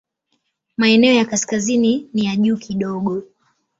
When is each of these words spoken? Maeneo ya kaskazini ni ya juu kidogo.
Maeneo 0.77 1.13
ya 1.15 1.25
kaskazini 1.25 2.09
ni 2.13 2.25
ya 2.25 2.35
juu 2.35 2.57
kidogo. 2.57 3.23